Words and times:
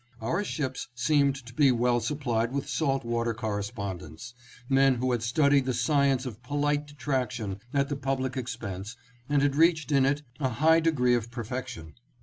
Our 0.19 0.43
ships 0.43 0.87
seemed 0.95 1.35
to 1.45 1.53
be 1.53 1.71
well 1.71 1.99
supplied 1.99 2.51
with 2.51 2.67
salt 2.67 3.05
water 3.05 3.35
correspondents; 3.35 4.33
men 4.67 4.95
who 4.95 5.11
had 5.11 5.21
studied 5.21 5.65
the 5.67 5.75
science 5.75 6.25
of 6.25 6.41
polite 6.41 6.87
detraction 6.87 7.59
at 7.71 7.87
the 7.87 7.95
public 7.95 8.35
expense 8.35 8.97
and 9.29 9.43
had 9.43 9.55
reached 9.55 9.91
in 9.91 10.07
it 10.07 10.23
a 10.39 10.49
high 10.49 10.79
degree 10.79 11.13
of 11.13 11.29
perfec 11.29 11.67
tion. 11.67 11.93